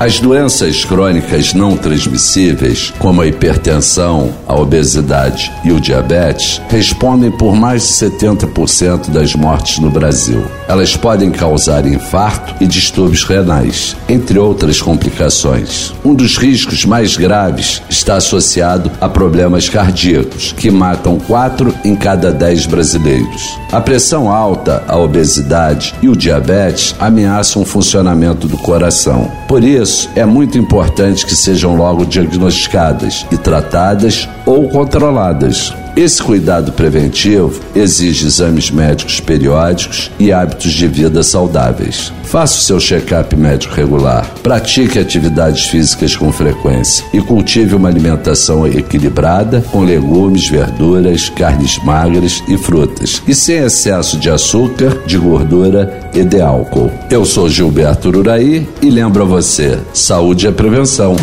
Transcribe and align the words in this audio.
As 0.00 0.20
doenças 0.20 0.84
crônicas 0.84 1.52
não 1.52 1.76
transmissíveis, 1.76 2.94
como 3.00 3.20
a 3.20 3.26
hipertensão, 3.26 4.32
a 4.46 4.54
obesidade 4.54 5.50
e 5.64 5.72
o 5.72 5.80
diabetes, 5.80 6.62
respondem 6.68 7.32
por 7.32 7.56
mais 7.56 7.82
de 7.82 7.94
70% 7.94 9.10
das 9.10 9.34
mortes 9.34 9.80
no 9.80 9.90
Brasil. 9.90 10.44
Elas 10.68 10.96
podem 10.96 11.32
causar 11.32 11.84
infarto 11.84 12.54
e 12.60 12.66
distúrbios 12.68 13.24
renais, 13.24 13.96
entre 14.08 14.38
outras 14.38 14.80
complicações. 14.80 15.92
Um 16.04 16.14
dos 16.14 16.36
riscos 16.36 16.84
mais 16.84 17.16
graves 17.16 17.82
está 17.90 18.14
associado 18.14 18.92
a 19.00 19.08
problemas 19.08 19.68
cardíacos, 19.68 20.52
que 20.52 20.70
matam 20.70 21.18
4 21.18 21.74
em 21.84 21.96
cada 21.96 22.30
10 22.30 22.66
brasileiros. 22.66 23.58
A 23.72 23.80
pressão 23.80 24.30
alta, 24.30 24.84
a 24.86 24.96
obesidade 24.96 25.92
e 26.00 26.08
o 26.08 26.14
diabetes 26.14 26.94
ameaçam 27.00 27.62
o 27.62 27.66
funcionamento 27.66 28.46
do 28.46 28.56
coração. 28.58 29.28
Por 29.48 29.64
isso, 29.64 29.87
é 30.14 30.24
muito 30.24 30.58
importante 30.58 31.24
que 31.24 31.34
sejam 31.34 31.74
logo 31.74 32.04
diagnosticadas 32.04 33.26
e 33.30 33.36
tratadas 33.36 34.28
ou 34.44 34.68
controladas. 34.68 35.72
Esse 35.98 36.22
cuidado 36.22 36.70
preventivo 36.70 37.60
exige 37.74 38.24
exames 38.24 38.70
médicos 38.70 39.18
periódicos 39.18 40.12
e 40.16 40.32
hábitos 40.32 40.70
de 40.70 40.86
vida 40.86 41.24
saudáveis. 41.24 42.12
Faça 42.22 42.56
o 42.56 42.60
seu 42.60 42.78
check-up 42.78 43.34
médico 43.34 43.74
regular, 43.74 44.24
pratique 44.40 44.96
atividades 44.96 45.64
físicas 45.64 46.14
com 46.14 46.30
frequência 46.30 47.04
e 47.12 47.20
cultive 47.20 47.74
uma 47.74 47.88
alimentação 47.88 48.64
equilibrada 48.64 49.60
com 49.72 49.82
legumes, 49.82 50.48
verduras, 50.48 51.30
carnes 51.30 51.82
magras 51.82 52.44
e 52.46 52.56
frutas, 52.56 53.20
e 53.26 53.34
sem 53.34 53.56
excesso 53.56 54.18
de 54.18 54.30
açúcar, 54.30 55.02
de 55.04 55.18
gordura 55.18 55.98
e 56.14 56.22
de 56.22 56.40
álcool. 56.40 56.92
Eu 57.10 57.24
sou 57.24 57.48
Gilberto 57.48 58.16
Uraí 58.16 58.68
e 58.80 58.88
lembro 58.88 59.24
a 59.24 59.26
você: 59.26 59.80
saúde 59.92 60.46
é 60.46 60.52
prevenção. 60.52 61.16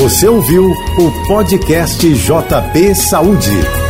Você 0.00 0.26
ouviu 0.26 0.64
o 0.64 1.26
podcast 1.28 2.14
JP 2.14 2.94
Saúde. 2.94 3.89